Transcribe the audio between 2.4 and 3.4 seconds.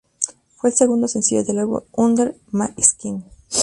My Skin".